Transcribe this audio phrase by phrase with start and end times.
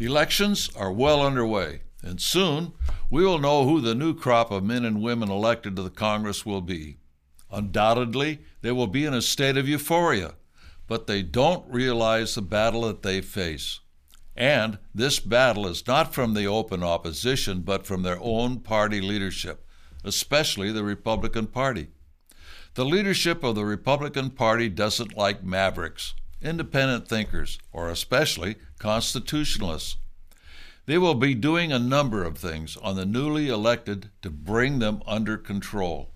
[0.00, 2.72] Elections are well underway, and soon
[3.10, 6.46] we will know who the new crop of men and women elected to the Congress
[6.46, 6.96] will be.
[7.52, 10.36] Undoubtedly, they will be in a state of euphoria,
[10.86, 13.80] but they don't realize the battle that they face.
[14.34, 19.66] And this battle is not from the open opposition, but from their own party leadership,
[20.02, 21.88] especially the Republican Party.
[22.72, 29.96] The leadership of the Republican Party doesn't like mavericks, independent thinkers, or especially constitutionalists.
[30.86, 35.02] They will be doing a number of things on the newly elected to bring them
[35.06, 36.10] under control.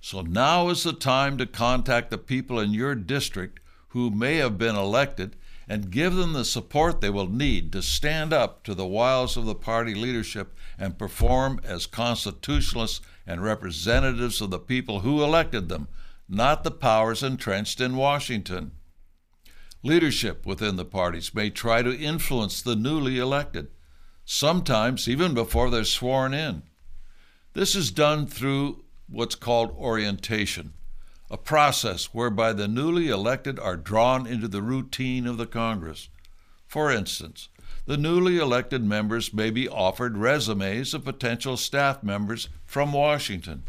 [0.00, 4.56] So now is the time to contact the people in your district who may have
[4.56, 5.36] been elected
[5.68, 9.44] and give them the support they will need to stand up to the wiles of
[9.44, 15.86] the party leadership and perform as constitutionalists and representatives of the people who elected them,
[16.28, 18.72] not the powers entrenched in Washington.
[19.82, 23.68] Leadership within the parties may try to influence the newly elected,
[24.26, 26.62] sometimes even before they're sworn in.
[27.54, 30.74] This is done through what's called orientation,
[31.30, 36.10] a process whereby the newly elected are drawn into the routine of the Congress.
[36.66, 37.48] For instance,
[37.86, 43.64] the newly elected members may be offered resumes of potential staff members from Washington.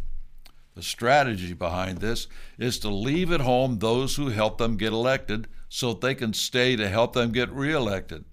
[0.75, 2.28] The strategy behind this
[2.59, 6.75] is to leave at home those who helped them get elected so they can stay
[6.75, 8.25] to help them get reelected.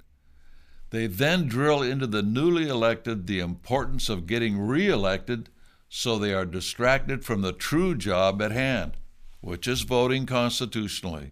[0.91, 5.49] They then drill into the newly elected the importance of getting reelected
[5.89, 8.97] so they are distracted from the true job at hand,
[9.41, 11.31] which is voting constitutionally.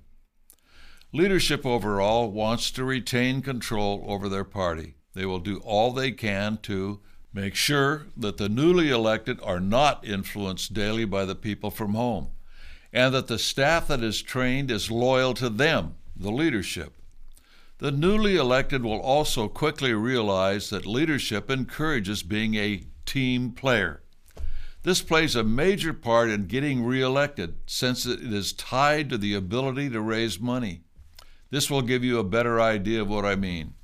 [1.12, 4.94] Leadership overall wants to retain control over their party.
[5.14, 7.00] They will do all they can to
[7.32, 12.28] make sure that the newly elected are not influenced daily by the people from home,
[12.96, 16.94] and that the staff that is trained is loyal to them, the leadership.
[17.76, 24.00] The newly elected will also quickly realize that leadership encourages being a team player.
[24.82, 29.90] This plays a major part in getting reelected since it is tied to the ability
[29.90, 30.80] to raise money.
[31.50, 33.74] This will give you a better idea of what I mean.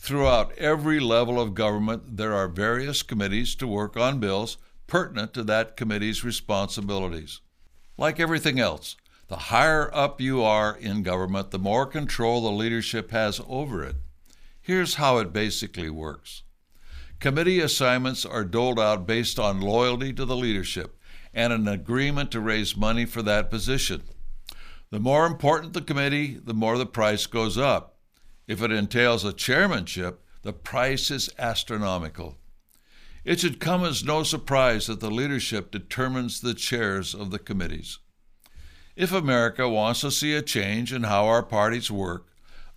[0.00, 4.56] Throughout every level of government, there are various committees to work on bills
[4.88, 7.40] pertinent to that committee's responsibilities.
[7.98, 8.96] Like everything else,
[9.28, 13.96] the higher up you are in government, the more control the leadership has over it.
[14.60, 16.42] Here's how it basically works
[17.18, 20.98] committee assignments are doled out based on loyalty to the leadership
[21.32, 24.02] and an agreement to raise money for that position.
[24.90, 27.96] The more important the committee, the more the price goes up.
[28.46, 32.36] If it entails a chairmanship, the price is astronomical.
[33.26, 37.98] It should come as no surprise that the leadership determines the chairs of the committees.
[38.94, 42.28] If America wants to see a change in how our parties work,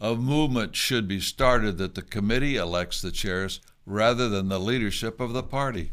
[0.02, 5.20] a movement should be started that the committee elects the chairs rather than the leadership
[5.20, 5.92] of the party.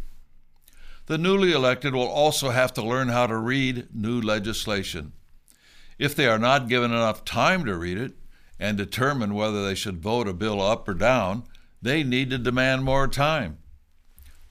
[1.04, 5.12] The newly elected will also have to learn how to read new legislation.
[5.98, 8.14] If they are not given enough time to read it
[8.58, 11.44] and determine whether they should vote a bill up or down,
[11.82, 13.58] they need to demand more time.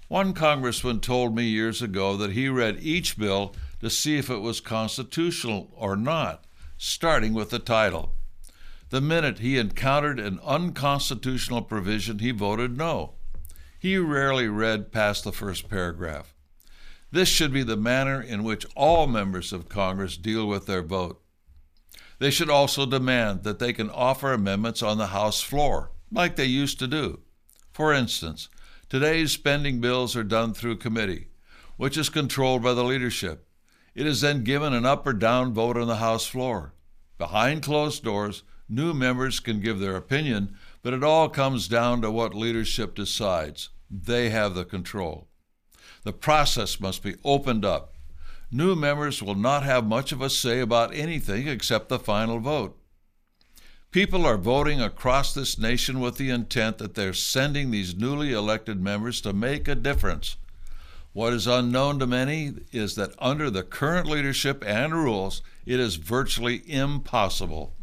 [0.08, 4.42] One congressman told me years ago that he read each bill to see if it
[4.42, 6.46] was constitutional or not,
[6.78, 8.14] starting with the title.
[8.90, 13.16] The minute he encountered an unconstitutional provision, he voted no.
[13.80, 16.36] He rarely read past the first paragraph.
[17.12, 21.22] This should be the manner in which all members of Congress deal with their vote.
[22.20, 26.46] They should also demand that they can offer amendments on the House floor, like they
[26.46, 27.22] used to do.
[27.72, 28.50] For instance,
[28.96, 31.28] today's spending bills are done through committee,
[31.76, 33.46] which is controlled by the leadership.
[33.94, 36.74] It is then given an up or down vote on the House floor.
[37.18, 42.10] Behind closed doors, new members can give their opinion, but it all comes down to
[42.10, 43.68] what leadership decides.
[43.92, 45.28] They have the control.
[46.06, 47.96] The process must be opened up
[48.50, 52.80] new members will not have much of a say about anything except the final vote.
[53.92, 58.82] People are voting across this nation with the intent that they're sending these newly elected
[58.82, 60.38] members to make a difference.
[61.14, 65.96] What is unknown to many is that under the current leadership and rules, it is
[65.96, 67.74] virtually impossible.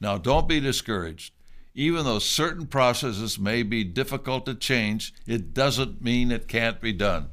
[0.00, 1.34] Now, don't be discouraged.
[1.74, 6.94] Even though certain processes may be difficult to change, it doesn't mean it can't be
[6.94, 7.28] done.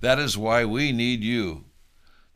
[0.00, 1.66] That is why we need you.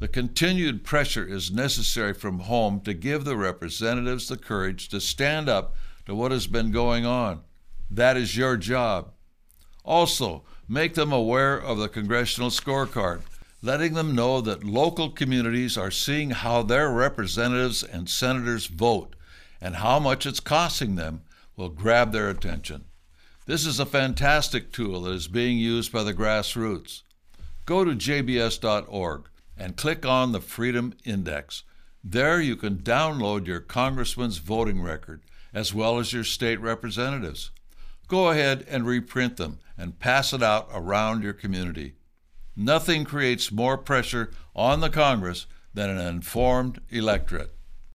[0.00, 5.46] The continued pressure is necessary from home to give the representatives the courage to stand
[5.46, 5.76] up
[6.06, 7.42] to what has been going on.
[7.90, 9.12] That is your job.
[9.84, 13.20] Also, make them aware of the congressional scorecard,
[13.60, 19.14] letting them know that local communities are seeing how their representatives and senators vote
[19.60, 21.24] and how much it's costing them
[21.56, 22.86] will grab their attention.
[23.44, 27.02] This is a fantastic tool that is being used by the grassroots.
[27.66, 29.29] Go to jbs.org
[29.60, 31.64] and click on the Freedom Index.
[32.02, 35.22] There you can download your congressman's voting record
[35.52, 37.50] as well as your state representatives.
[38.08, 41.94] Go ahead and reprint them and pass it out around your community.
[42.56, 47.54] Nothing creates more pressure on the Congress than an informed electorate.